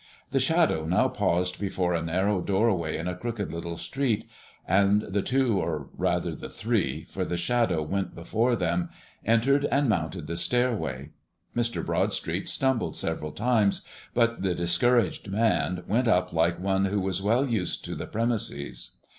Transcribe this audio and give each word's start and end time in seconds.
The 0.31 0.39
Shadow 0.39 0.83
now 0.83 1.07
paused 1.09 1.59
before 1.59 1.93
a 1.93 2.01
narrow 2.01 2.41
doorway 2.41 2.97
in 2.97 3.07
a 3.07 3.15
crooked 3.15 3.51
little 3.53 3.77
street, 3.77 4.27
and 4.67 5.03
the 5.03 5.21
two, 5.21 5.59
or 5.59 5.89
rather 5.95 6.33
the 6.33 6.49
three, 6.49 7.03
for 7.03 7.23
the 7.23 7.37
Shadow 7.37 7.83
went 7.83 8.15
before 8.15 8.55
them, 8.55 8.89
entered 9.23 9.65
and 9.65 9.87
mounted 9.87 10.25
the 10.25 10.37
stairway. 10.37 11.11
Mr. 11.55 11.85
Broadstreet 11.85 12.49
stumbled 12.49 12.95
several 12.97 13.31
times, 13.31 13.83
but 14.15 14.41
the 14.41 14.55
Discouraged 14.55 15.27
Man 15.29 15.83
went 15.87 16.07
up 16.07 16.33
like 16.33 16.59
one 16.59 16.85
who 16.85 16.99
was 16.99 17.21
well 17.21 17.47
used 17.47 17.85
to 17.85 17.93
the 17.93 18.07
premises. 18.07 18.93